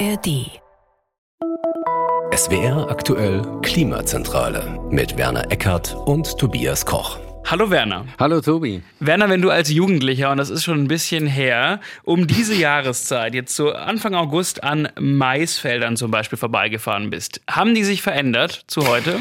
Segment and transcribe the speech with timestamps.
[0.00, 0.60] ARD.
[2.34, 7.18] SWR aktuell Klimazentrale mit Werner Eckert und Tobias Koch.
[7.44, 8.06] Hallo Werner.
[8.18, 8.82] Hallo Tobi.
[8.98, 13.34] Werner, wenn du als Jugendlicher, und das ist schon ein bisschen her, um diese Jahreszeit,
[13.34, 18.88] jetzt so Anfang August an Maisfeldern zum Beispiel vorbeigefahren bist, haben die sich verändert zu
[18.88, 19.20] heute?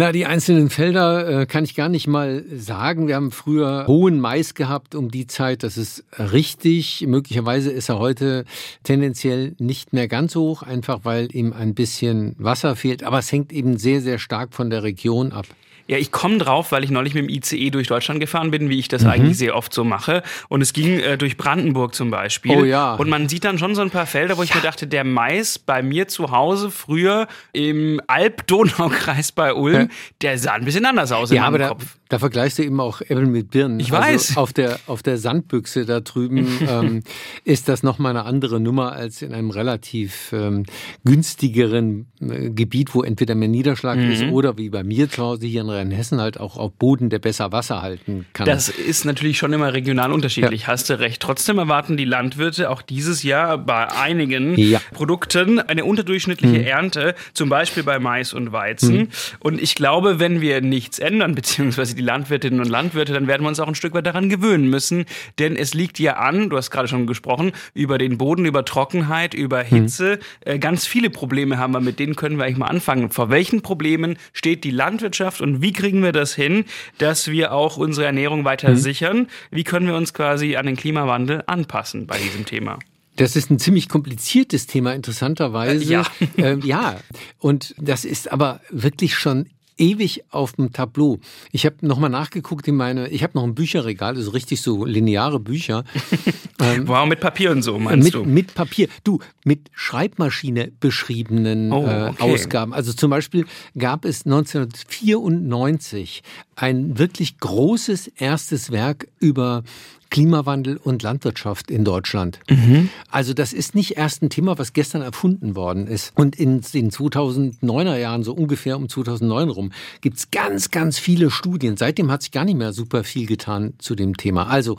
[0.00, 3.08] Na, die einzelnen Felder äh, kann ich gar nicht mal sagen.
[3.08, 5.64] Wir haben früher hohen Mais gehabt um die Zeit.
[5.64, 7.04] Das ist richtig.
[7.08, 8.44] Möglicherweise ist er heute
[8.84, 13.02] tendenziell nicht mehr ganz so hoch, einfach weil ihm ein bisschen Wasser fehlt.
[13.02, 15.46] Aber es hängt eben sehr, sehr stark von der Region ab.
[15.88, 18.78] Ja, ich komme drauf, weil ich neulich mit dem ICE durch Deutschland gefahren bin, wie
[18.78, 19.10] ich das mhm.
[19.10, 20.22] eigentlich sehr oft so mache.
[20.48, 22.56] Und es ging äh, durch Brandenburg zum Beispiel.
[22.56, 22.94] Oh ja.
[22.94, 25.58] Und man sieht dann schon so ein paar Felder, wo ich mir dachte, der Mais
[25.58, 29.88] bei mir zu Hause früher im Alb-Donau-Kreis bei Ulm,
[30.20, 31.84] der sah ein bisschen anders aus ja, in meinem aber Kopf.
[31.84, 33.80] Da, da vergleichst du eben auch Äpfel mit Birnen.
[33.80, 34.36] Ich also weiß.
[34.36, 37.02] Auf der, auf der Sandbüchse da drüben ähm,
[37.44, 40.64] ist das nochmal eine andere Nummer als in einem relativ ähm,
[41.04, 44.10] günstigeren äh, Gebiet, wo entweder mehr Niederschlag mhm.
[44.10, 47.18] ist oder wie bei mir zu Hause hier in Rheinhessen halt auch auf Boden, der
[47.18, 48.46] besser Wasser halten kann.
[48.46, 50.66] Das ist natürlich schon immer regional unterschiedlich, ja.
[50.68, 51.22] hast du recht.
[51.22, 54.80] Trotzdem erwarten die Landwirte auch dieses Jahr bei einigen ja.
[54.92, 56.66] Produkten eine unterdurchschnittliche mhm.
[56.66, 58.96] Ernte, zum Beispiel bei Mais und Weizen.
[58.96, 59.08] Mhm.
[59.40, 63.48] Und ich glaube, wenn wir nichts ändern, beziehungsweise die Landwirtinnen und Landwirte, dann werden wir
[63.48, 65.04] uns auch ein Stück weit daran gewöhnen müssen.
[65.38, 69.34] Denn es liegt ja an, du hast gerade schon gesprochen, über den Boden, über Trockenheit,
[69.34, 69.68] über mhm.
[69.68, 70.18] Hitze.
[70.46, 70.60] Mhm.
[70.60, 73.10] Ganz viele Probleme haben wir, mit denen können wir eigentlich mal anfangen.
[73.10, 76.64] Vor welchen Problemen steht die Landwirtschaft und wie wie kriegen wir das hin,
[76.96, 78.76] dass wir auch unsere Ernährung weiter mhm.
[78.76, 79.26] sichern?
[79.50, 82.78] Wie können wir uns quasi an den Klimawandel anpassen bei diesem Thema?
[83.16, 85.84] Das ist ein ziemlich kompliziertes Thema, interessanterweise.
[85.84, 86.06] Ja.
[86.38, 87.00] Äh, ja.
[87.38, 91.18] Und das ist aber wirklich schon ewig auf dem Tableau.
[91.52, 95.40] Ich habe nochmal nachgeguckt in meine, ich habe noch ein Bücherregal, also richtig so lineare
[95.40, 95.84] Bücher.
[96.60, 98.24] ähm, wow, mit Papier und so, meinst mit, du?
[98.24, 98.88] Mit Papier.
[99.04, 102.16] Du, mit Schreibmaschine beschriebenen oh, äh, okay.
[102.18, 102.74] äh, Ausgaben.
[102.74, 106.22] Also zum Beispiel gab es 1994
[106.56, 109.62] ein wirklich großes erstes Werk über
[110.10, 112.40] Klimawandel und Landwirtschaft in Deutschland.
[112.48, 112.88] Mhm.
[113.10, 116.12] Also das ist nicht erst ein Thema, was gestern erfunden worden ist.
[116.14, 121.76] Und in den 2009er Jahren, so ungefähr um 2009 rum, gibt's ganz, ganz viele Studien.
[121.76, 124.48] Seitdem hat sich gar nicht mehr super viel getan zu dem Thema.
[124.48, 124.76] Also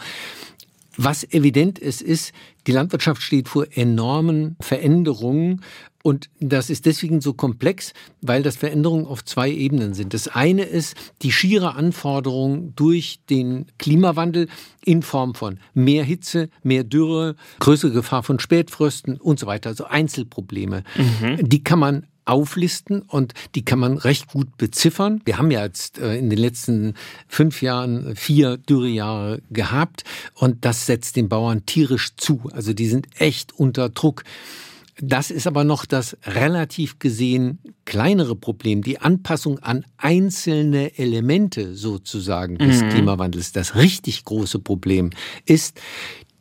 [1.02, 2.34] was evident ist, ist,
[2.68, 5.62] die Landwirtschaft steht vor enormen Veränderungen
[6.04, 10.14] und das ist deswegen so komplex, weil das Veränderungen auf zwei Ebenen sind.
[10.14, 14.50] Das eine ist die schiere Anforderung durch den Klimawandel
[14.84, 19.86] in Form von mehr Hitze, mehr Dürre, größere Gefahr von Spätfrösten und so weiter, also
[19.86, 20.84] Einzelprobleme.
[20.98, 21.48] Mhm.
[21.48, 25.22] Die kann man auflisten und die kann man recht gut beziffern.
[25.26, 26.94] Wir haben ja jetzt äh, in den letzten
[27.28, 30.04] fünf Jahren vier Dürrejahre gehabt
[30.36, 32.50] und das setzt den Bauern tierisch zu.
[32.54, 34.24] Also die sind echt unter Druck.
[35.02, 42.58] Das ist aber noch das relativ gesehen kleinere Problem, die Anpassung an einzelne Elemente sozusagen
[42.58, 42.90] des mhm.
[42.90, 43.54] Klimawandels.
[43.54, 45.12] Das richtig große Problem
[45.46, 45.80] ist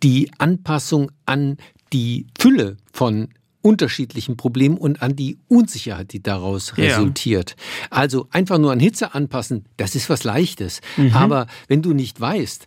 [0.03, 1.56] die Anpassung an
[1.93, 3.28] die Fülle von
[3.62, 6.84] unterschiedlichen Problemen und an die Unsicherheit, die daraus ja.
[6.84, 7.56] resultiert.
[7.91, 10.80] Also einfach nur an Hitze anpassen, das ist was Leichtes.
[10.96, 11.12] Mhm.
[11.12, 12.66] Aber wenn du nicht weißt,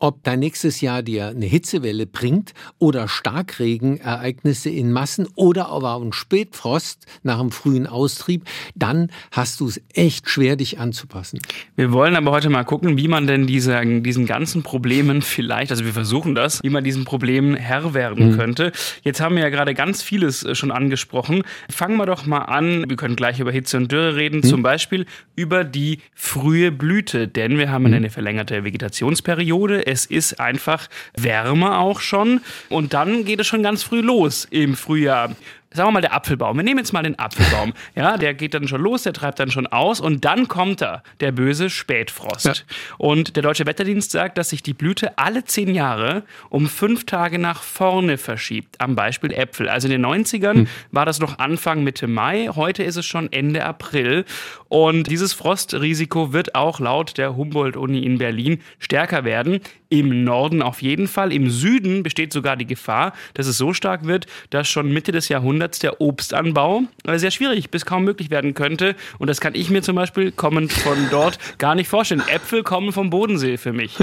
[0.00, 6.02] ob dein nächstes Jahr dir eine Hitzewelle bringt oder Starkregenereignisse in Massen oder aber auch
[6.02, 8.44] ein Spätfrost nach einem frühen Austrieb,
[8.74, 11.40] dann hast du es echt schwer, dich anzupassen.
[11.76, 15.84] Wir wollen aber heute mal gucken, wie man denn diese, diesen ganzen Problemen vielleicht, also
[15.84, 18.36] wir versuchen das, wie man diesen Problemen Herr werden mhm.
[18.36, 18.72] könnte.
[19.02, 21.42] Jetzt haben wir ja gerade ganz vieles äh, schon angesprochen.
[21.70, 24.44] Fangen wir doch mal an, wir können gleich über Hitze und Dürre reden, mhm.
[24.44, 25.06] zum Beispiel
[25.36, 27.94] über die frühe Blüte, denn wir haben mhm.
[27.94, 33.82] eine verlängerte Vegetationsperiode es ist einfach wärmer auch schon und dann geht es schon ganz
[33.82, 35.30] früh los im Frühjahr
[35.72, 36.56] sagen wir mal der Apfelbaum.
[36.56, 37.72] Wir nehmen jetzt mal den Apfelbaum.
[37.96, 41.02] Ja, der geht dann schon los, der treibt dann schon aus und dann kommt da
[41.18, 42.46] der böse Spätfrost.
[42.46, 42.52] Ja.
[42.98, 47.38] Und der Deutsche Wetterdienst sagt, dass sich die Blüte alle zehn Jahre um fünf Tage
[47.38, 48.80] nach vorne verschiebt.
[48.80, 49.68] Am Beispiel Äpfel.
[49.68, 50.68] Also in den 90ern hm.
[50.92, 52.48] war das noch Anfang Mitte Mai.
[52.54, 54.24] Heute ist es schon Ende April.
[54.68, 59.60] Und dieses Frostrisiko wird auch laut der Humboldt-Uni in Berlin stärker werden.
[59.90, 61.32] Im Norden auf jeden Fall.
[61.32, 65.28] Im Süden besteht sogar die Gefahr, dass es so stark wird, dass schon Mitte des
[65.28, 66.84] Jahrhunderts der Obstanbau
[67.16, 68.94] sehr schwierig bis kaum möglich werden könnte.
[69.18, 72.22] Und das kann ich mir zum Beispiel kommend von dort gar nicht vorstellen.
[72.28, 73.96] Äpfel kommen vom Bodensee für mich.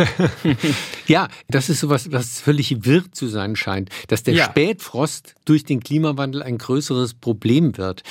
[1.07, 4.45] ja, das ist sowas, was völlig wirr zu sein scheint, dass der ja.
[4.45, 8.03] Spätfrost durch den Klimawandel ein größeres Problem wird.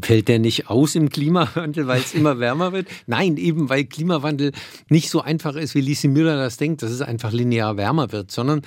[0.00, 2.88] Fällt der nicht aus im Klimawandel, weil es immer wärmer wird?
[3.06, 4.52] Nein, eben weil Klimawandel
[4.88, 6.82] nicht so einfach ist, wie Lisi Müller das denkt.
[6.82, 8.62] Das ist einfach einfach linear wärmer wird, sondern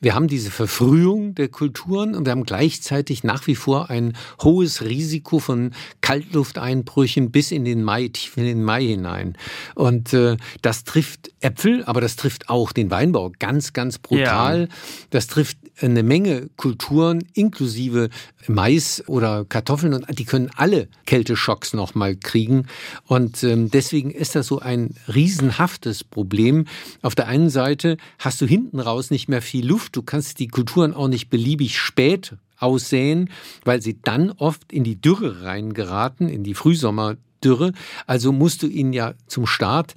[0.00, 4.82] wir haben diese Verfrühung der Kulturen und wir haben gleichzeitig nach wie vor ein hohes
[4.82, 9.38] Risiko von Kaltlufteinbrüchen bis in den Mai, tief in den Mai hinein.
[9.76, 14.62] Und äh, das trifft Äpfel, aber das trifft auch den Weinbau ganz, ganz brutal.
[14.62, 14.76] Ja.
[15.10, 15.58] Das trifft
[15.90, 18.08] eine Menge Kulturen, inklusive
[18.46, 22.66] Mais oder Kartoffeln und die können alle Kälteschocks nochmal kriegen.
[23.06, 26.66] Und ähm, deswegen ist das so ein riesenhaftes Problem.
[27.02, 29.96] Auf der einen Seite hast du hinten raus nicht mehr viel Luft.
[29.96, 33.28] Du kannst die Kulturen auch nicht beliebig spät aussäen,
[33.64, 37.72] weil sie dann oft in die Dürre reingeraten, in die Frühsommerdürre.
[38.06, 39.94] Also musst du ihnen ja zum Start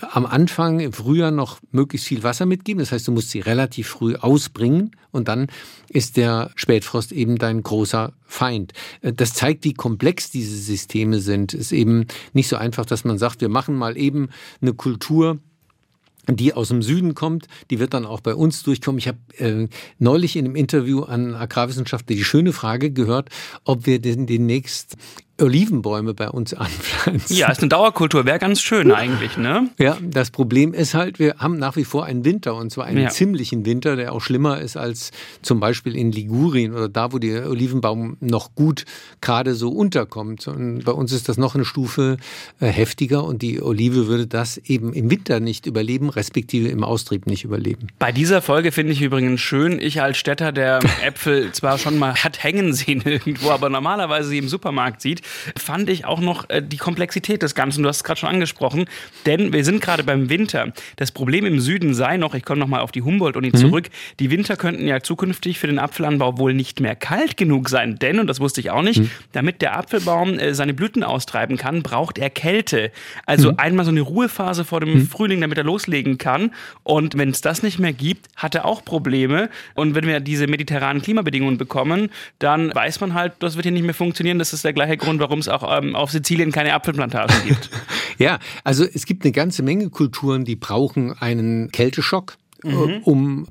[0.00, 2.80] am Anfang im Frühjahr noch möglichst viel Wasser mitgeben.
[2.80, 5.46] Das heißt, du musst sie relativ früh ausbringen und dann
[5.88, 8.72] ist der Spätfrost eben dein großer Feind.
[9.02, 11.54] Äh, das zeigt, wie komplex diese Systeme sind.
[11.54, 14.30] Es ist eben nicht so einfach, dass man sagt, wir machen mal eben
[14.60, 15.38] eine Kultur,
[16.26, 18.98] die aus dem Süden kommt, die wird dann auch bei uns durchkommen.
[18.98, 19.68] Ich habe äh,
[19.98, 23.28] neulich in einem Interview an Agrarwissenschaftler die schöne Frage gehört,
[23.64, 24.96] ob wir denn demnächst
[25.40, 27.36] Olivenbäume bei uns anpflanzen.
[27.36, 29.68] Ja, ist eine Dauerkultur, wäre ganz schön eigentlich, ne?
[29.78, 33.04] Ja, das Problem ist halt, wir haben nach wie vor einen Winter und zwar einen
[33.04, 33.08] ja.
[33.08, 35.10] ziemlichen Winter, der auch schlimmer ist als
[35.42, 38.84] zum Beispiel in Ligurien oder da, wo der Olivenbaum noch gut
[39.20, 40.46] gerade so unterkommt.
[40.46, 42.16] Und bei uns ist das noch eine Stufe
[42.60, 47.26] äh, heftiger und die Olive würde das eben im Winter nicht überleben, respektive im Austrieb
[47.26, 47.88] nicht überleben.
[47.98, 52.14] Bei dieser Folge finde ich übrigens schön, ich als Städter, der Äpfel zwar schon mal
[52.14, 55.22] hat hängen sehen irgendwo, aber normalerweise sie im Supermarkt sieht,
[55.58, 57.82] fand ich auch noch äh, die Komplexität des Ganzen.
[57.82, 58.86] Du hast es gerade schon angesprochen,
[59.26, 60.72] denn wir sind gerade beim Winter.
[60.96, 63.56] Das Problem im Süden sei noch, ich komme nochmal auf die Humboldt-Uni mhm.
[63.56, 63.90] zurück,
[64.20, 68.18] die Winter könnten ja zukünftig für den Apfelanbau wohl nicht mehr kalt genug sein, denn,
[68.18, 69.10] und das wusste ich auch nicht, mhm.
[69.32, 72.90] damit der Apfelbaum äh, seine Blüten austreiben kann, braucht er Kälte.
[73.26, 73.58] Also mhm.
[73.58, 75.06] einmal so eine Ruhephase vor dem mhm.
[75.06, 76.52] Frühling, damit er loslegen kann.
[76.82, 79.48] Und wenn es das nicht mehr gibt, hat er auch Probleme.
[79.74, 83.84] Und wenn wir diese mediterranen Klimabedingungen bekommen, dann weiß man halt, das wird hier nicht
[83.84, 84.38] mehr funktionieren.
[84.38, 87.70] Das ist der gleiche Grund, Grund, warum es auch ähm, auf Sizilien keine Apfelplantagen gibt.
[88.18, 92.36] ja, also es gibt eine ganze Menge Kulturen, die brauchen einen Kälteschock.
[92.66, 93.02] Mhm.
[93.04, 93.46] um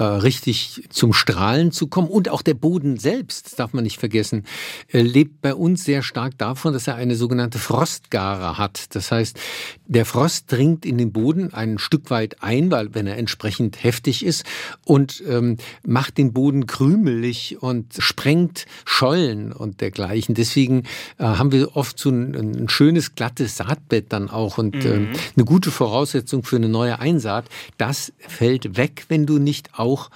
[0.00, 2.08] äh, richtig zum Strahlen zu kommen.
[2.08, 4.44] Und auch der Boden selbst, darf man nicht vergessen,
[4.90, 8.94] äh, lebt bei uns sehr stark davon, dass er eine sogenannte Frostgare hat.
[8.94, 9.38] Das heißt,
[9.86, 14.24] der Frost dringt in den Boden ein Stück weit ein, weil wenn er entsprechend heftig
[14.24, 14.46] ist
[14.86, 20.34] und ähm, macht den Boden krümelig und sprengt Schollen und dergleichen.
[20.34, 20.84] Deswegen
[21.18, 24.90] äh, haben wir oft so ein, ein, schönes glattes Saatbett dann auch und mhm.
[24.90, 27.50] ähm, eine gute Voraussetzung für eine neue Einsaat.
[27.76, 30.10] Das fällt weg, wenn du nicht auch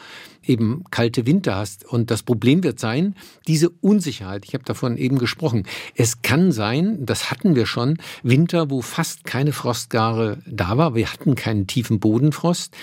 [0.47, 1.85] eben kalte Winter hast.
[1.85, 3.15] Und das Problem wird sein,
[3.47, 8.71] diese Unsicherheit, ich habe davon eben gesprochen, es kann sein, das hatten wir schon, Winter,
[8.71, 12.75] wo fast keine Frostgare da war, wir hatten keinen tiefen Bodenfrost.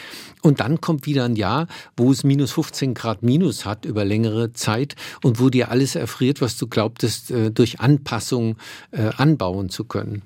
[0.42, 4.54] Und dann kommt wieder ein Jahr, wo es minus 15 Grad minus hat über längere
[4.54, 8.58] Zeit und wo dir alles erfriert, was du glaubtest, äh, durch Anpassung
[8.92, 10.24] äh, anbauen zu können.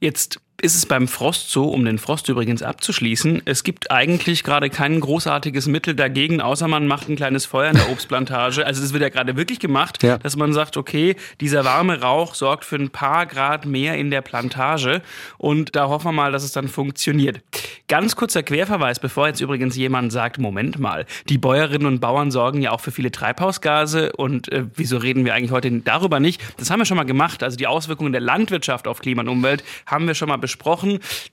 [0.00, 4.70] Jetzt ist es beim Frost so, um den Frost übrigens abzuschließen, es gibt eigentlich gerade
[4.70, 8.66] kein großartiges Mittel dagegen, außer man macht ein kleines Feuer in der Obstplantage.
[8.66, 10.18] Also das wird ja gerade wirklich gemacht, ja.
[10.18, 14.20] dass man sagt, okay, dieser warme Rauch sorgt für ein paar Grad mehr in der
[14.20, 15.00] Plantage
[15.36, 17.40] und da hoffen wir mal, dass es dann funktioniert.
[17.86, 22.62] Ganz kurzer Querverweis, bevor jetzt übrigens jemand sagt, Moment mal, die Bäuerinnen und Bauern sorgen
[22.62, 26.42] ja auch für viele Treibhausgase und äh, wieso reden wir eigentlich heute darüber nicht?
[26.56, 29.62] Das haben wir schon mal gemacht, also die Auswirkungen der Landwirtschaft auf Klima und Umwelt
[29.86, 30.47] haben wir schon mal besprochen.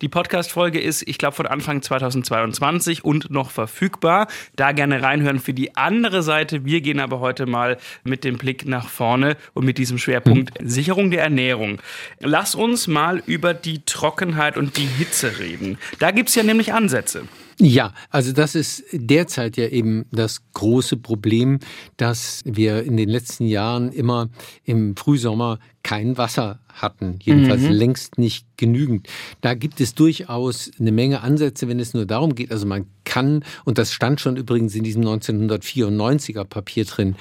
[0.02, 4.28] Die Podcast-Folge ist, ich glaube, von Anfang 2022 und noch verfügbar.
[4.56, 6.66] Da gerne reinhören für die andere Seite.
[6.66, 10.70] Wir gehen aber heute mal mit dem Blick nach vorne und mit diesem Schwerpunkt mhm.
[10.70, 11.82] Sicherung der Ernährung.
[12.20, 15.78] Lass uns mal über die Trockenheit und die Hitze reden.
[16.00, 17.24] Da gibt es ja nämlich Ansätze.
[17.58, 21.60] Ja, also das ist derzeit ja eben das große Problem,
[21.96, 24.30] dass wir in den letzten Jahren immer
[24.66, 27.70] im Frühsommer kein Wasser hatten, jedenfalls mhm.
[27.70, 29.08] längst nicht genügend.
[29.42, 32.52] Da gibt es durchaus eine Menge Ansätze, wenn es nur darum geht.
[32.52, 37.16] Also man kann, und das stand schon übrigens in diesem 1994er Papier drin,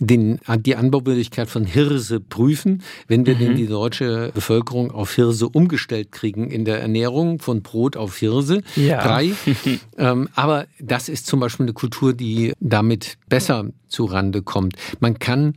[0.00, 3.38] den, die Anbaumöglichkeit von Hirse prüfen, wenn wir mhm.
[3.40, 8.62] denn die deutsche Bevölkerung auf Hirse umgestellt kriegen in der Ernährung von Brot auf Hirse.
[8.74, 9.02] Ja.
[9.02, 9.32] Drei.
[9.98, 14.74] ähm, aber das ist zum Beispiel eine Kultur, die damit besser zurande kommt.
[15.00, 15.54] Man kann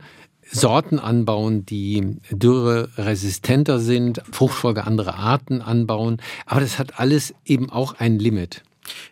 [0.52, 6.20] Sorten anbauen, die dürreresistenter sind, Fruchtfolge anderer Arten anbauen.
[6.46, 8.62] Aber das hat alles eben auch ein Limit.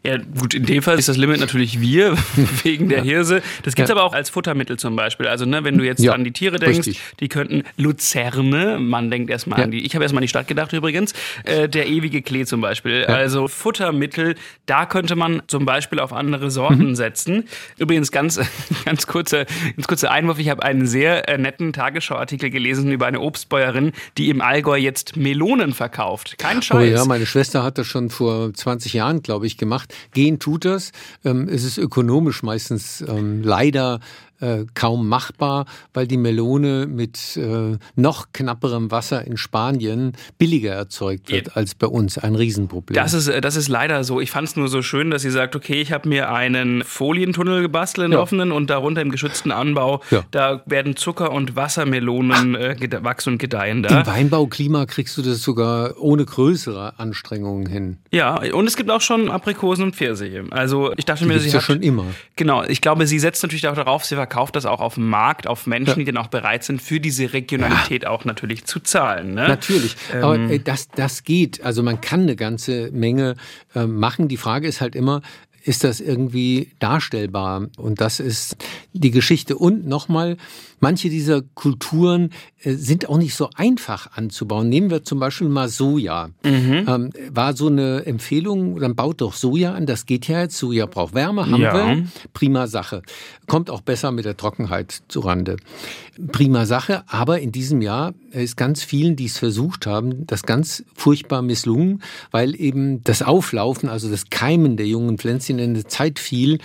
[0.04, 2.16] Ja, gut, in dem Fall ist das Limit natürlich wir,
[2.62, 3.42] wegen der Hirse.
[3.62, 3.96] Das gibt es ja.
[3.96, 5.26] aber auch als Futtermittel zum Beispiel.
[5.26, 7.00] Also, ne, wenn du jetzt ja, an die Tiere denkst, richtig.
[7.20, 9.64] die könnten Luzerne, man denkt erstmal ja.
[9.64, 11.12] an die, ich habe erstmal an die Stadt gedacht übrigens,
[11.44, 13.04] äh, der ewige Klee zum Beispiel.
[13.06, 14.34] Also Futtermittel,
[14.66, 16.94] da könnte man zum Beispiel auf andere Sorten mhm.
[16.94, 17.44] setzen.
[17.78, 18.40] Übrigens, ganz,
[18.84, 23.20] ganz, kurzer, ganz kurzer Einwurf, ich habe einen sehr äh, netten Tagesschauartikel gelesen über eine
[23.20, 26.36] Obstbäuerin, die im Allgäu jetzt Melonen verkauft.
[26.38, 26.76] Kein Scheiß.
[26.76, 29.67] Oh ja, meine Schwester hat das schon vor 20 Jahren, glaube ich, gemacht.
[30.12, 30.92] Gehen tut das.
[31.24, 34.00] Ähm, es ist ökonomisch meistens ähm, leider
[34.40, 41.30] äh, kaum machbar, weil die Melone mit äh, noch knapperem Wasser in Spanien billiger erzeugt
[41.30, 41.52] wird ja.
[41.54, 42.18] als bei uns.
[42.18, 42.94] Ein Riesenproblem.
[42.94, 44.20] Das ist, äh, das ist leider so.
[44.20, 47.62] Ich fand es nur so schön, dass sie sagt, okay, ich habe mir einen Folientunnel
[47.62, 48.20] gebastelt, einen ja.
[48.20, 50.24] offenen, und darunter im geschützten Anbau, ja.
[50.30, 54.00] da werden Zucker- und Wassermelonen äh, wachsen und gedeihen da.
[54.00, 57.98] Im Weinbauklima kriegst du das sogar ohne größere Anstrengungen hin.
[58.12, 60.44] Ja, und es gibt auch schon Aprikosen und Pfirsiche.
[60.50, 62.06] Also ich dachte die mir, sie hat, schon immer.
[62.36, 65.46] Genau, ich glaube, sie setzt natürlich auch darauf, sie verkauft das auch auf dem Markt,
[65.46, 66.04] auf Menschen, ja.
[66.04, 68.10] die dann auch bereit sind, für diese Regionalität ja.
[68.10, 69.32] auch natürlich zu zahlen.
[69.32, 69.48] Ne?
[69.48, 71.64] Natürlich, ähm, aber äh, das, das geht.
[71.64, 73.36] Also man kann eine ganze Menge
[73.74, 74.28] äh, machen.
[74.28, 75.22] Die Frage ist halt immer,
[75.62, 77.68] ist das irgendwie darstellbar?
[77.78, 78.56] Und das ist
[78.92, 79.56] die Geschichte.
[79.56, 80.36] Und nochmal,
[80.80, 82.30] manche dieser Kulturen
[82.62, 84.68] äh, sind auch nicht so einfach anzubauen.
[84.68, 86.30] Nehmen wir zum Beispiel mal Soja.
[86.44, 86.84] Mhm.
[86.86, 90.58] Ähm, war so eine Empfehlung, dann baut doch Soja an, das geht ja jetzt.
[90.58, 91.74] Soja braucht Wärme, haben ja.
[91.74, 92.06] wir.
[92.32, 93.02] Prima Sache.
[93.46, 95.56] Kommt auch besser mit der Trockenheit zurande.
[96.32, 100.84] Prima Sache, aber in diesem Jahr ist ganz vielen, die es versucht haben, das ganz
[100.94, 106.18] furchtbar misslungen, weil eben das Auflaufen, also das Keimen der jungen Pflänzchen in eine Zeit
[106.18, 106.58] fiel,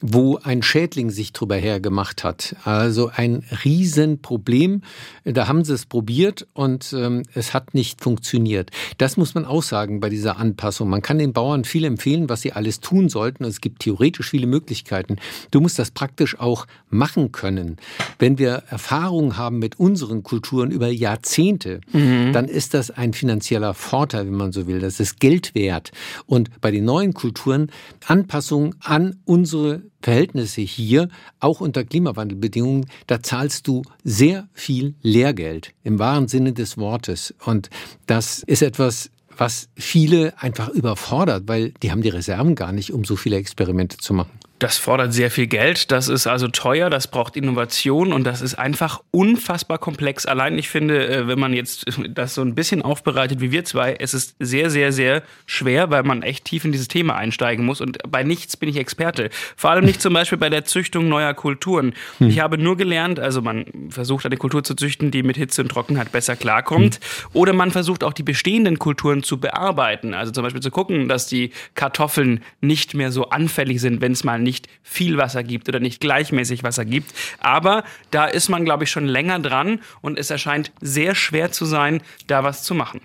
[0.00, 2.54] wo ein Schädling sich drüber hergemacht hat.
[2.64, 4.82] Also ein Riesenproblem.
[5.24, 8.70] Da haben sie es probiert und ähm, es hat nicht funktioniert.
[8.98, 10.88] Das muss man auch sagen bei dieser Anpassung.
[10.88, 13.44] Man kann den Bauern viel empfehlen, was sie alles tun sollten.
[13.44, 15.16] Es gibt theoretisch viele Möglichkeiten.
[15.50, 17.76] Du musst das praktisch auch machen können.
[18.18, 22.32] Wenn wir Erfahrungen haben mit unseren Kulturen über Jahrzehnte, mhm.
[22.32, 24.78] dann ist das ein finanzieller Vorteil, wenn man so will.
[24.78, 25.90] Das ist Geld wert.
[26.26, 27.70] Und bei den neuen Kulturen
[28.06, 31.08] Anpassung an unsere Verhältnisse hier,
[31.40, 37.34] auch unter Klimawandelbedingungen, da zahlst du sehr viel Lehrgeld im wahren Sinne des Wortes.
[37.44, 37.70] Und
[38.06, 43.04] das ist etwas, was viele einfach überfordert, weil die haben die Reserven gar nicht, um
[43.04, 44.38] so viele Experimente zu machen.
[44.58, 48.56] Das fordert sehr viel Geld, das ist also teuer, das braucht Innovation und das ist
[48.56, 50.26] einfach unfassbar komplex.
[50.26, 53.94] Allein ich finde, äh, wenn man jetzt das so ein bisschen aufbereitet wie wir zwei,
[53.98, 57.80] es ist sehr, sehr, sehr schwer, weil man echt tief in dieses Thema einsteigen muss
[57.80, 59.30] und bei nichts bin ich Experte.
[59.56, 61.94] Vor allem nicht zum Beispiel bei der Züchtung neuer Kulturen.
[62.18, 62.28] Hm.
[62.28, 65.68] Ich habe nur gelernt, also man versucht eine Kultur zu züchten, die mit Hitze und
[65.68, 67.30] Trockenheit besser klarkommt hm.
[67.32, 70.14] oder man versucht auch die bestehenden Kulturen zu bearbeiten.
[70.14, 74.24] Also zum Beispiel zu gucken, dass die Kartoffeln nicht mehr so anfällig sind, wenn es
[74.24, 77.12] mal nicht viel Wasser gibt oder nicht gleichmäßig Wasser gibt.
[77.40, 81.66] Aber da ist man, glaube ich, schon länger dran und es erscheint sehr schwer zu
[81.66, 83.02] sein, da was zu machen.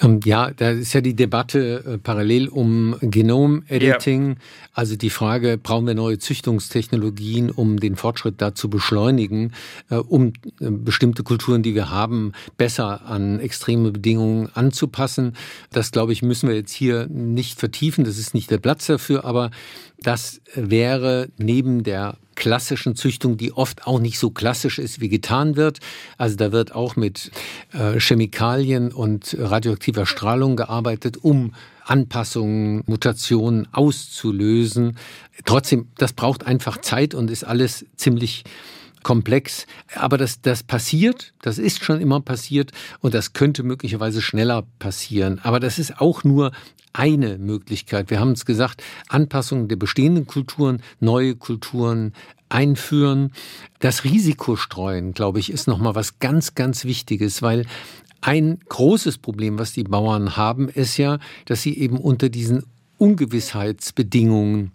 [0.00, 4.30] Ähm, ja, da ist ja die Debatte äh, parallel um Genom-Editing.
[4.30, 4.36] Ja.
[4.72, 9.52] Also die Frage, brauchen wir neue Züchtungstechnologien, um den Fortschritt da zu beschleunigen,
[9.90, 15.36] äh, um äh, bestimmte Kulturen, die wir haben, besser an extreme Bedingungen anzupassen.
[15.72, 18.04] Das, glaube ich, müssen wir jetzt hier nicht vertiefen.
[18.04, 19.50] Das ist nicht der Platz dafür, aber
[20.00, 20.77] das wäre
[21.38, 25.80] neben der klassischen Züchtung, die oft auch nicht so klassisch ist, wie getan wird.
[26.18, 27.32] Also da wird auch mit
[27.72, 31.54] äh, Chemikalien und radioaktiver Strahlung gearbeitet, um
[31.84, 34.96] Anpassungen, Mutationen auszulösen.
[35.44, 38.44] Trotzdem, das braucht einfach Zeit und ist alles ziemlich
[39.02, 39.66] komplex.
[39.94, 45.40] Aber das, das passiert, das ist schon immer passiert und das könnte möglicherweise schneller passieren.
[45.42, 46.52] Aber das ist auch nur
[46.92, 48.10] eine Möglichkeit.
[48.10, 52.12] Wir haben es gesagt, Anpassungen der bestehenden Kulturen, neue Kulturen
[52.48, 53.32] einführen.
[53.78, 57.66] Das Risikostreuen, glaube ich, ist nochmal was ganz, ganz Wichtiges, weil
[58.20, 62.64] ein großes Problem, was die Bauern haben, ist ja, dass sie eben unter diesen
[62.98, 64.72] Ungewissheitsbedingungen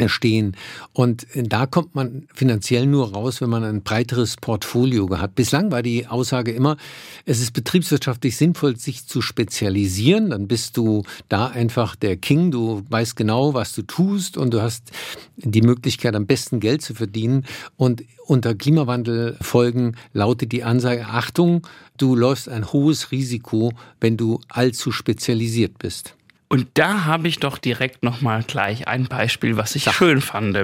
[0.00, 0.56] erstehen.
[0.92, 5.34] Und da kommt man finanziell nur raus, wenn man ein breiteres Portfolio hat.
[5.34, 6.76] Bislang war die Aussage immer,
[7.24, 10.30] es ist betriebswirtschaftlich sinnvoll, sich zu spezialisieren.
[10.30, 12.50] Dann bist du da einfach der King.
[12.50, 14.90] Du weißt genau, was du tust und du hast
[15.36, 17.44] die Möglichkeit, am besten Geld zu verdienen.
[17.76, 24.90] Und unter Klimawandelfolgen lautet die Ansage, Achtung, du läufst ein hohes Risiko, wenn du allzu
[24.90, 26.15] spezialisiert bist.
[26.48, 29.94] Und da habe ich doch direkt nochmal gleich ein Beispiel, was ich Ach.
[29.94, 30.56] schön fand.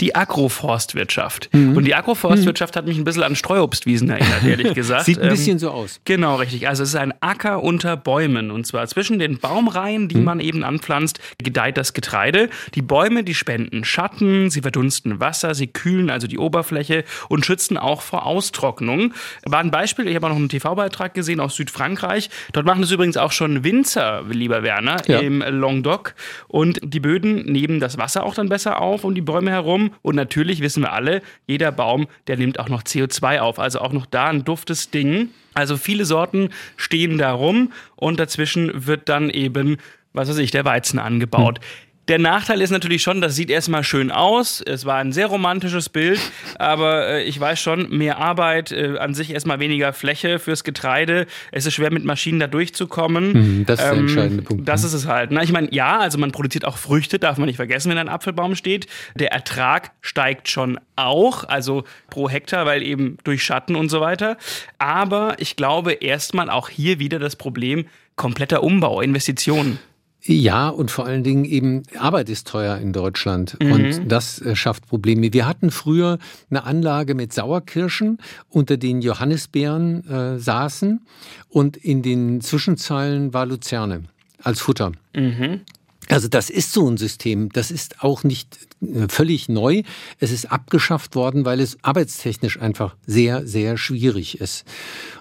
[0.00, 1.50] Die Agroforstwirtschaft.
[1.52, 1.76] Mhm.
[1.76, 2.78] Und die Agroforstwirtschaft mhm.
[2.78, 5.04] hat mich ein bisschen an Streuobstwiesen erinnert, ehrlich gesagt.
[5.04, 6.00] Sieht ein bisschen ähm, so aus.
[6.06, 6.68] Genau, richtig.
[6.68, 8.50] Also es ist ein Acker unter Bäumen.
[8.50, 10.24] Und zwar zwischen den Baumreihen, die mhm.
[10.24, 12.48] man eben anpflanzt, gedeiht das Getreide.
[12.74, 17.76] Die Bäume, die spenden Schatten, sie verdunsten Wasser, sie kühlen also die Oberfläche und schützen
[17.76, 19.12] auch vor Austrocknung.
[19.44, 22.30] War ein Beispiel, ich habe auch noch einen TV-Beitrag gesehen aus Südfrankreich.
[22.54, 24.96] Dort machen es übrigens auch schon Winzer, lieber Werner.
[25.06, 26.14] Ja im Languedoc.
[26.48, 29.90] Und die Böden nehmen das Wasser auch dann besser auf um die Bäume herum.
[30.02, 33.58] Und natürlich wissen wir alle, jeder Baum, der nimmt auch noch CO2 auf.
[33.58, 35.30] Also auch noch da ein duftes Ding.
[35.54, 39.78] Also viele Sorten stehen da rum und dazwischen wird dann eben
[40.16, 41.58] was weiß ich, der Weizen angebaut.
[41.58, 41.64] Hm.
[42.08, 44.62] Der Nachteil ist natürlich schon, das sieht erstmal schön aus.
[44.64, 46.20] Es war ein sehr romantisches Bild,
[46.56, 51.26] aber äh, ich weiß schon, mehr Arbeit, äh, an sich erstmal weniger Fläche fürs Getreide.
[51.50, 53.32] Es ist schwer mit Maschinen da durchzukommen.
[53.32, 54.68] Mhm, das ist der ähm, entscheidende Punkt.
[54.68, 55.32] Das ist es halt.
[55.32, 58.08] Na, ich meine, ja, also man produziert auch Früchte, darf man nicht vergessen, wenn ein
[58.08, 58.86] Apfelbaum steht.
[59.16, 64.36] Der Ertrag steigt schon auch, also pro Hektar, weil eben durch Schatten und so weiter.
[64.78, 69.80] Aber ich glaube erstmal auch hier wieder das Problem kompletter Umbau, Investitionen.
[70.28, 73.72] Ja, und vor allen Dingen eben Arbeit ist teuer in Deutschland mhm.
[73.72, 75.32] und das äh, schafft Probleme.
[75.32, 76.18] Wir hatten früher
[76.50, 78.18] eine Anlage mit Sauerkirschen,
[78.48, 81.06] unter den Johannisbeeren äh, saßen
[81.48, 84.04] und in den Zwischenzeilen war Luzerne
[84.42, 84.92] als Futter.
[85.14, 85.60] Mhm.
[86.08, 89.82] Also das ist so ein System, das ist auch nicht äh, völlig neu.
[90.18, 94.64] Es ist abgeschafft worden, weil es arbeitstechnisch einfach sehr, sehr schwierig ist.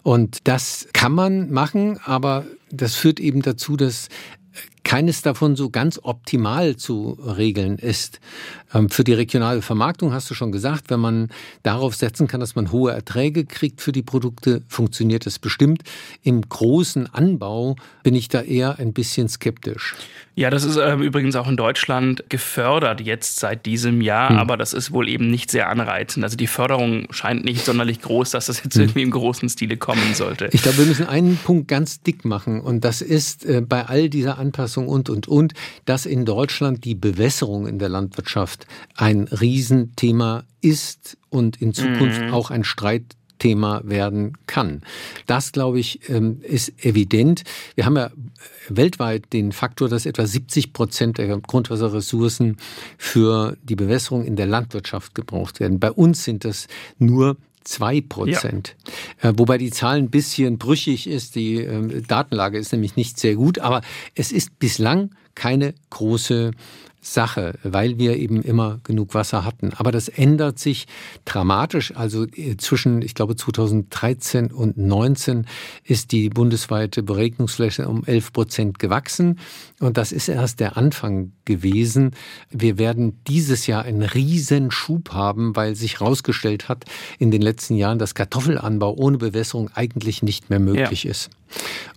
[0.04, 4.10] Und das kann man machen, aber das führt eben dazu, dass
[4.86, 8.22] keines davon so ganz optimal zu regeln ist.
[8.74, 11.30] Ähm, für die regionale Vermarktung hast du schon gesagt, wenn man
[11.64, 15.84] darauf setzen kann, dass man hohe Erträge kriegt für die Produkte, funktioniert das bestimmt.
[16.24, 19.96] Im großen Anbau bin ich da eher ein bisschen skeptisch.
[20.38, 24.38] Ja, das ist äh, übrigens auch in Deutschland gefördert jetzt seit diesem Jahr, hm.
[24.38, 26.26] aber das ist wohl eben nicht sehr anreizend.
[26.26, 28.84] Also die Förderung scheint nicht sonderlich groß, dass das jetzt hm.
[28.84, 30.50] irgendwie im großen Stile kommen sollte.
[30.52, 34.10] Ich glaube, wir müssen einen Punkt ganz dick machen und das ist äh, bei all
[34.10, 35.54] dieser Anpassung und, und, und,
[35.86, 42.34] dass in Deutschland die Bewässerung in der Landwirtschaft ein Riesenthema ist und in Zukunft mhm.
[42.34, 44.82] auch ein Streitthema werden kann.
[45.28, 47.44] Das, glaube ich, ähm, ist evident.
[47.76, 48.12] Wir haben ja
[48.70, 52.58] weltweit den Faktor, dass etwa 70 Prozent der Grundwasserressourcen
[52.98, 55.80] für die Bewässerung in der Landwirtschaft gebraucht werden.
[55.80, 56.68] Bei uns sind das
[56.98, 58.76] nur zwei Prozent.
[59.22, 59.32] Ja.
[59.32, 61.36] Äh, wobei die Zahl ein bisschen brüchig ist.
[61.36, 63.82] Die äh, Datenlage ist nämlich nicht sehr gut, aber
[64.16, 66.52] es ist bislang keine große
[67.06, 69.72] Sache, weil wir eben immer genug Wasser hatten.
[69.76, 70.88] Aber das ändert sich
[71.24, 71.96] dramatisch.
[71.96, 75.46] Also äh, zwischen, ich glaube, 2013 und 2019
[75.84, 79.40] ist die bundesweite Beregnungsfläche um 11 Prozent gewachsen.
[79.80, 82.12] Und das ist erst der Anfang gewesen.
[82.50, 86.86] Wir werden dieses Jahr einen riesen Schub haben, weil sich herausgestellt hat
[87.20, 91.12] in den letzten Jahren, dass Kartoffelanbau ohne Bewässerung eigentlich nicht mehr möglich ja.
[91.12, 91.30] ist.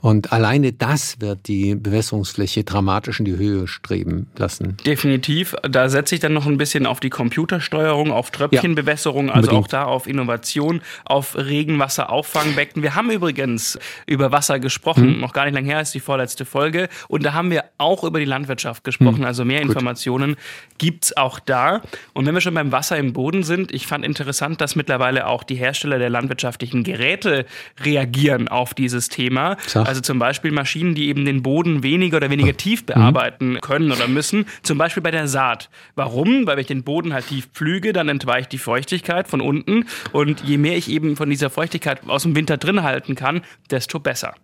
[0.01, 4.77] Und alleine das wird die Bewässerungsfläche dramatisch in die Höhe streben lassen.
[4.87, 5.57] Definitiv.
[5.63, 9.67] Da setze ich dann noch ein bisschen auf die Computersteuerung, auf Tröpfchenbewässerung, ja, also auch
[9.67, 12.83] da auf Innovation, auf Regenwasserauffangbecken.
[12.83, 15.21] Wir haben übrigens über Wasser gesprochen, hm.
[15.21, 16.89] noch gar nicht lange her ist die vorletzte Folge.
[17.09, 19.19] Und da haben wir auch über die Landwirtschaft gesprochen.
[19.19, 19.25] Hm.
[19.25, 19.71] Also mehr Gut.
[19.71, 20.37] Informationen
[20.79, 21.83] gibt's auch da.
[22.13, 25.43] Und wenn wir schon beim Wasser im Boden sind, ich fand interessant, dass mittlerweile auch
[25.43, 27.47] die Hersteller der landwirtschaftlichen Geräte
[27.81, 29.48] reagieren auf dieses Thema.
[29.67, 29.89] Sag.
[29.89, 33.61] Also zum Beispiel Maschinen, die eben den Boden weniger oder weniger tief bearbeiten mhm.
[33.61, 34.47] können oder müssen.
[34.63, 35.71] Zum Beispiel bei der Saat.
[35.95, 36.47] Warum?
[36.47, 39.87] Weil wenn ich den Boden halt tief pflüge, dann entweicht die Feuchtigkeit von unten.
[40.13, 44.01] Und je mehr ich eben von dieser Feuchtigkeit aus dem Winter drin halten kann, desto
[44.01, 44.35] besser.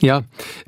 [0.00, 0.24] Ja,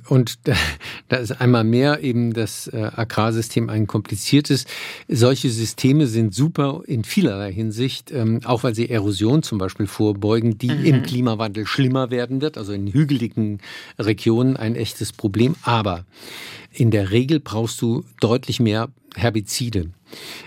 [0.09, 0.39] und
[1.09, 4.67] da ist einmal mehr eben das äh, Agrarsystem ein kompliziertes.
[5.09, 10.59] Solche Systeme sind super in vielerlei Hinsicht, ähm, auch weil sie Erosion zum Beispiel vorbeugen,
[10.59, 10.85] die mhm.
[10.85, 13.61] im Klimawandel schlimmer werden wird, also in hügeligen
[13.99, 15.57] Regionen ein echtes Problem.
[15.63, 16.05] Aber
[16.71, 19.91] in der Regel brauchst du deutlich mehr Herbizide.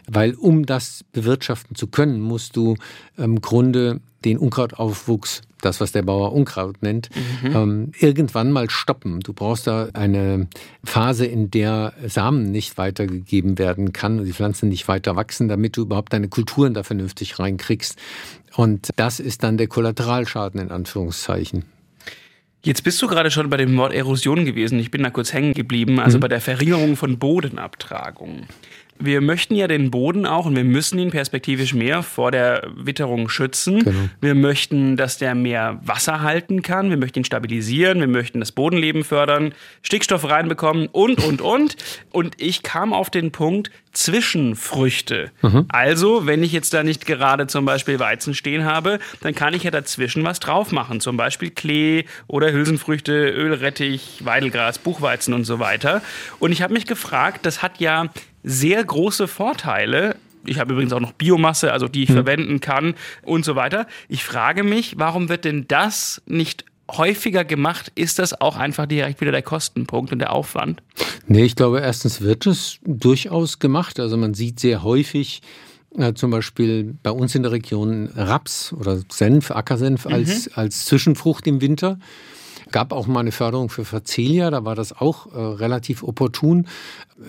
[0.07, 2.75] Weil um das bewirtschaften zu können, musst du
[3.17, 7.09] im Grunde den Unkrautaufwuchs, das was der Bauer Unkraut nennt,
[7.43, 7.55] mhm.
[7.55, 9.19] ähm, irgendwann mal stoppen.
[9.19, 10.47] Du brauchst da eine
[10.83, 15.75] Phase, in der Samen nicht weitergegeben werden kann und die Pflanzen nicht weiter wachsen, damit
[15.77, 17.97] du überhaupt deine Kulturen da vernünftig reinkriegst.
[18.55, 21.65] Und das ist dann der Kollateralschaden in Anführungszeichen.
[22.65, 24.79] Jetzt bist du gerade schon bei dem Wort Erosion gewesen.
[24.79, 26.21] Ich bin da kurz hängen geblieben, also mhm.
[26.21, 28.47] bei der Verringerung von Bodenabtragung.
[28.97, 33.29] Wir möchten ja den Boden auch und wir müssen ihn perspektivisch mehr vor der Witterung
[33.29, 33.83] schützen.
[33.83, 34.09] Genau.
[34.21, 36.89] Wir möchten, dass der mehr Wasser halten kann.
[36.89, 37.99] Wir möchten ihn stabilisieren.
[37.99, 41.75] Wir möchten das Bodenleben fördern, Stickstoff reinbekommen und, und, und.
[42.11, 45.31] Und ich kam auf den Punkt Zwischenfrüchte.
[45.41, 45.65] Mhm.
[45.69, 49.63] Also, wenn ich jetzt da nicht gerade zum Beispiel Weizen stehen habe, dann kann ich
[49.63, 50.99] ja dazwischen was drauf machen.
[50.99, 56.01] Zum Beispiel Klee oder Hülsenfrüchte, Ölrettich, Weidelgras, Buchweizen und so weiter.
[56.39, 58.09] Und ich habe mich gefragt, das hat ja
[58.45, 60.15] sehr große Vorteile.
[60.45, 62.15] Ich habe übrigens auch noch Biomasse, also die ich hm.
[62.15, 63.87] verwenden kann und so weiter.
[64.07, 67.91] Ich frage mich, warum wird denn das nicht häufiger gemacht?
[67.95, 70.83] Ist das auch einfach direkt wieder der Kostenpunkt und der Aufwand?
[71.27, 73.99] Nee, ich glaube, erstens wird es durchaus gemacht.
[73.99, 75.41] Also man sieht sehr häufig,
[75.97, 80.51] äh, zum Beispiel bei uns in der Region Raps oder Senf, Ackersenf als, mhm.
[80.55, 81.97] als Zwischenfrucht im Winter
[82.71, 86.67] gab auch mal eine Förderung für Facelia, da war das auch äh, relativ opportun.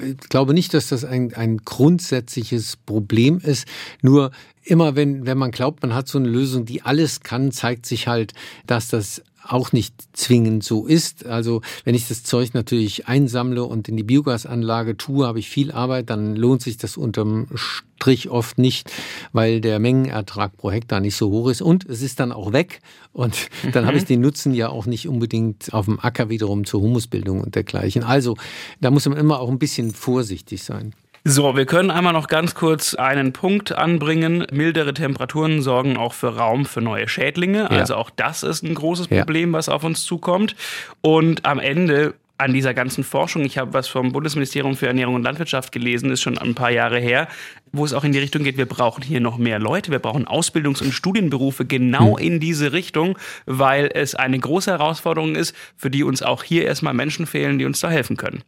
[0.03, 3.67] Ich glaube nicht, dass das ein, ein grundsätzliches Problem ist.
[4.03, 4.31] Nur
[4.65, 8.09] immer, wenn, wenn man glaubt, man hat so eine Lösung, die alles kann, zeigt sich
[8.09, 8.35] halt,
[8.67, 11.27] dass das auch nicht zwingend so ist.
[11.27, 15.73] Also wenn ich das Zeug natürlich einsammle und in die Biogasanlage tue, habe ich viel
[15.73, 18.91] Arbeit, dann lohnt sich das unterm Strich oft nicht,
[19.33, 22.81] weil der Mengenertrag pro Hektar nicht so hoch ist und es ist dann auch weg
[23.13, 23.89] und dann mhm.
[23.89, 27.55] habe ich den Nutzen ja auch nicht unbedingt auf dem Acker wiederum zur Humusbildung und
[27.55, 28.03] dergleichen.
[28.03, 28.37] Also
[28.81, 30.95] da muss man immer auch ein bisschen vorsichtig sein.
[31.29, 34.47] So, wir können einmal noch ganz kurz einen Punkt anbringen.
[34.53, 37.63] Mildere Temperaturen sorgen auch für Raum für neue Schädlinge.
[37.63, 37.67] Ja.
[37.67, 39.59] Also auch das ist ein großes Problem, ja.
[39.59, 40.55] was auf uns zukommt.
[41.01, 43.45] Und am Ende an dieser ganzen Forschung.
[43.45, 46.99] Ich habe was vom Bundesministerium für Ernährung und Landwirtschaft gelesen, ist schon ein paar Jahre
[46.99, 47.29] her,
[47.73, 50.27] wo es auch in die Richtung geht, wir brauchen hier noch mehr Leute, wir brauchen
[50.27, 52.25] Ausbildungs- und Studienberufe genau hm.
[52.25, 56.95] in diese Richtung, weil es eine große Herausforderung ist, für die uns auch hier erstmal
[56.95, 58.43] Menschen fehlen, die uns da helfen können.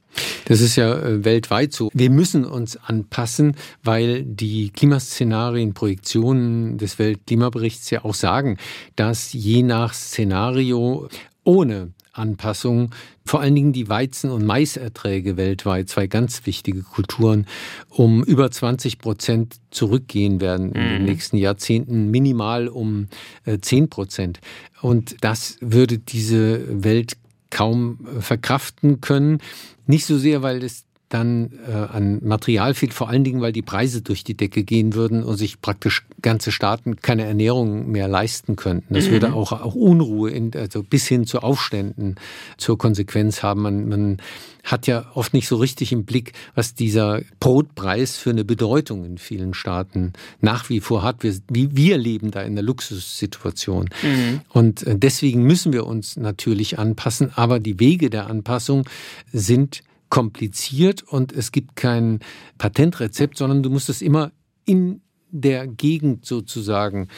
[0.46, 1.90] Das ist ja äh, weltweit so.
[1.94, 8.58] Wir müssen uns anpassen, weil die Klimaszenarien, Projektionen des Weltklimaberichts ja auch sagen,
[8.96, 11.08] dass je nach Szenario
[11.44, 12.90] ohne Anpassung
[13.28, 17.46] vor allen Dingen die Weizen- und Maiserträge weltweit, zwei ganz wichtige Kulturen,
[17.90, 21.04] um über 20 Prozent zurückgehen werden in den mhm.
[21.04, 23.08] nächsten Jahrzehnten, minimal um
[23.44, 24.40] 10 äh, Prozent.
[24.80, 27.18] Und das würde diese Welt
[27.50, 29.40] kaum äh, verkraften können.
[29.86, 33.62] Nicht so sehr, weil es dann äh, an Material fehlt, vor allen Dingen, weil die
[33.62, 38.56] Preise durch die Decke gehen würden und sich praktisch ganze Staaten keine Ernährung mehr leisten
[38.56, 38.92] könnten.
[38.92, 39.12] Das mhm.
[39.12, 42.16] würde auch, auch Unruhe in, also bis hin zu Aufständen
[42.58, 43.62] zur Konsequenz haben.
[43.62, 44.16] Man, man
[44.64, 49.16] hat ja oft nicht so richtig im Blick, was dieser Brotpreis für eine Bedeutung in
[49.16, 51.22] vielen Staaten nach wie vor hat.
[51.22, 53.88] Wir, wie, wir leben da in der Luxussituation.
[54.02, 54.40] Mhm.
[54.50, 58.84] Und äh, deswegen müssen wir uns natürlich anpassen, aber die Wege der Anpassung
[59.32, 62.20] sind kompliziert und es gibt kein
[62.58, 64.32] Patentrezept, sondern du musst es immer
[64.64, 67.08] in der Gegend sozusagen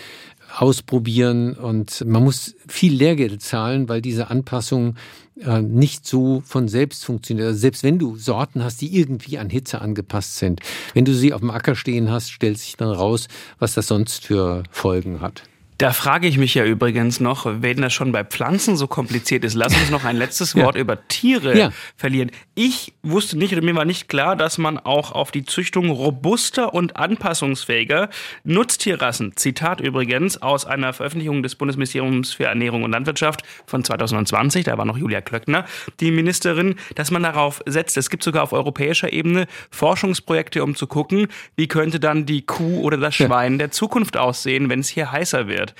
[0.57, 4.96] ausprobieren und man muss viel Lehrgeld zahlen, weil diese Anpassung
[5.40, 7.46] äh, nicht so von selbst funktioniert.
[7.46, 10.61] Also selbst wenn du Sorten hast, die irgendwie an Hitze angepasst sind,
[10.92, 14.24] wenn du sie auf dem Acker stehen hast, stellt sich dann raus, was das sonst
[14.24, 15.44] für Folgen hat.
[15.81, 19.55] Da frage ich mich ja übrigens noch, wenn das schon bei Pflanzen so kompliziert ist,
[19.55, 20.83] lass uns noch ein letztes Wort ja.
[20.83, 21.71] über Tiere ja.
[21.97, 22.31] verlieren.
[22.55, 26.75] Ich wusste nicht oder mir war nicht klar, dass man auch auf die Züchtung robuster
[26.75, 28.11] und anpassungsfähiger
[28.45, 34.77] Nutztierrassen, Zitat übrigens aus einer Veröffentlichung des Bundesministeriums für Ernährung und Landwirtschaft von 2020, da
[34.77, 35.64] war noch Julia Klöckner,
[36.01, 37.97] die Ministerin, dass man darauf setzt.
[37.97, 42.83] Es gibt sogar auf europäischer Ebene Forschungsprojekte, um zu gucken, wie könnte dann die Kuh
[42.83, 43.59] oder das Schwein ja.
[43.59, 45.75] der Zukunft aussehen, wenn es hier heißer wird wird.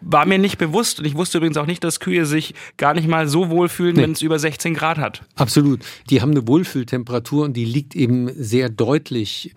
[0.00, 3.08] War mir nicht bewusst und ich wusste übrigens auch nicht, dass Kühe sich gar nicht
[3.08, 4.02] mal so wohlfühlen, nee.
[4.02, 5.22] wenn es über 16 Grad hat.
[5.34, 5.80] Absolut.
[6.10, 9.54] Die haben eine Wohlfühltemperatur und die liegt eben sehr deutlich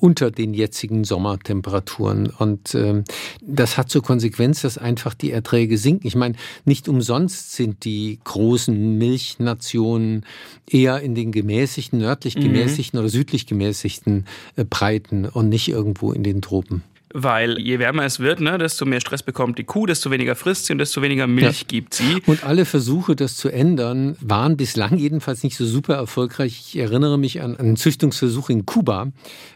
[0.00, 2.28] unter den jetzigen Sommertemperaturen.
[2.30, 3.04] Und ähm,
[3.42, 6.06] das hat zur Konsequenz, dass einfach die Erträge sinken.
[6.06, 10.24] Ich meine, nicht umsonst sind die großen Milchnationen
[10.66, 12.42] eher in den gemäßigten, nördlich mhm.
[12.42, 13.04] gemäßigten mhm.
[13.04, 14.26] oder südlich gemäßigten
[14.56, 18.84] äh, Breiten und nicht irgendwo in den Tropen weil je wärmer es wird, ne, desto
[18.84, 21.66] mehr Stress bekommt die Kuh, desto weniger frisst sie und desto weniger Milch ja.
[21.66, 22.22] gibt sie.
[22.26, 26.62] Und alle Versuche, das zu ändern, waren bislang jedenfalls nicht so super erfolgreich.
[26.66, 29.12] Ich erinnere mich an einen Züchtungsversuch in Kuba,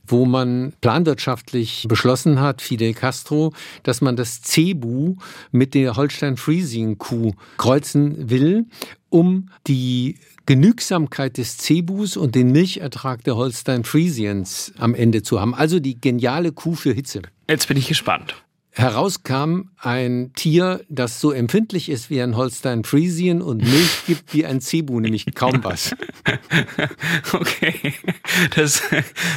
[0.07, 5.17] wo man planwirtschaftlich beschlossen hat, Fidel Castro, dass man das Cebu
[5.53, 8.67] mit der Holstein-Friesian-Kuh kreuzen will
[9.15, 15.55] um die Genügsamkeit des Cebus und den Milchertrag der Holstein Friesians am Ende zu haben.
[15.55, 17.23] Also die geniale Kuh für Hitze.
[17.49, 18.35] Jetzt bin ich gespannt.
[18.71, 24.47] herauskam ein Tier, das so empfindlich ist wie ein Holstein Friesian und Milch gibt wie
[24.47, 25.95] ein Cebu, nämlich kaum was.
[27.33, 27.95] Okay,
[28.55, 28.83] das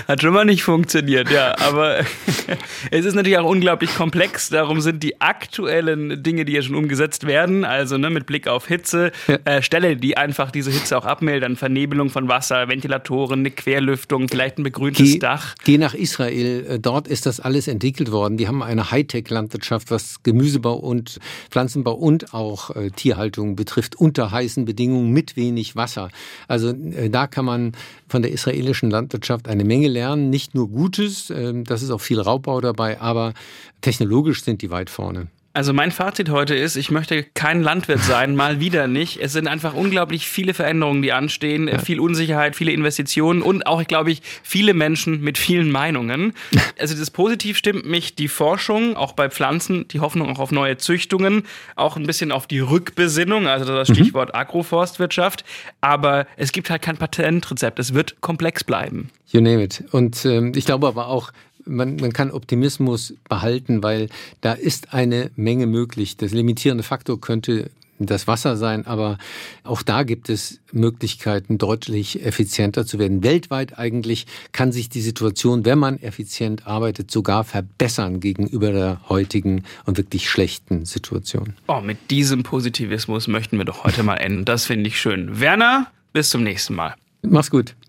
[0.08, 2.00] hat schon mal nicht funktioniert, ja, aber
[2.92, 7.26] es ist natürlich auch unglaublich komplex, darum sind die aktuellen Dinge, die ja schon umgesetzt
[7.26, 9.38] werden, also ne, mit Blick auf Hitze, ja.
[9.46, 14.60] äh, Stelle, die einfach diese Hitze auch abmildern, Vernebelung von Wasser, Ventilatoren, eine Querlüftung, vielleicht
[14.60, 15.56] ein begrüntes geh, Dach.
[15.64, 19.92] Geh nach Israel, äh, dort ist das alles entwickelt worden, die haben eine Hightech Landwirtschaft,
[19.92, 21.20] was Gemüsebau und
[21.50, 26.10] Pflanzenbau und auch äh, Tierhaltung betrifft, unter heißen Bedingungen mit wenig Wasser.
[26.48, 27.72] Also äh, da kann man
[28.08, 30.30] von der israelischen Landwirtschaft eine Menge lernen.
[30.30, 33.34] Nicht nur Gutes, äh, das ist auch viel Raubbau dabei, aber
[33.82, 35.28] technologisch sind die weit vorne.
[35.58, 39.20] Also mein Fazit heute ist, ich möchte kein Landwirt sein, mal wieder nicht.
[39.20, 41.80] Es sind einfach unglaublich viele Veränderungen, die anstehen, ja.
[41.80, 46.34] viel Unsicherheit, viele Investitionen und auch, glaube ich, viele Menschen mit vielen Meinungen.
[46.80, 50.78] Also das Positiv stimmt mich die Forschung, auch bei Pflanzen, die Hoffnung auch auf neue
[50.78, 51.42] Züchtungen,
[51.76, 53.96] auch ein bisschen auf die Rückbesinnung, also das mhm.
[53.96, 54.40] Stichwort mhm.
[54.40, 55.44] Agroforstwirtschaft.
[55.82, 57.80] Aber es gibt halt kein Patentrezept.
[57.80, 59.10] Es wird komplex bleiben.
[59.30, 59.84] You name it.
[59.92, 61.32] Und ähm, ich glaube aber auch,
[61.68, 64.10] man, man kann Optimismus behalten, weil
[64.42, 66.18] da ist eine Menge möglich.
[66.18, 69.18] Das limitierende Faktor könnte das Wasser sein, aber
[69.64, 73.24] auch da gibt es Möglichkeiten, deutlich effizienter zu werden.
[73.24, 79.64] Weltweit eigentlich kann sich die Situation, wenn man effizient arbeitet, sogar verbessern gegenüber der heutigen
[79.86, 81.54] und wirklich schlechten Situation.
[81.68, 84.46] Oh, mit diesem Positivismus möchten wir doch heute mal enden.
[84.46, 85.40] Das finde ich schön.
[85.40, 86.94] Werner, bis zum nächsten Mal.
[87.24, 87.76] Mach's gut.